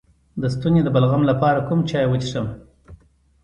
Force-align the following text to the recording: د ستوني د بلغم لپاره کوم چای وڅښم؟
د 0.41 0.43
ستوني 0.53 0.81
د 0.83 0.89
بلغم 0.95 1.21
لپاره 1.31 1.65
کوم 1.67 1.79
چای 1.89 2.05
وڅښم؟ 2.07 2.47